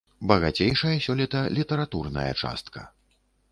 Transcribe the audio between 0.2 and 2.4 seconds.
Багацейшая сёлета літаратурная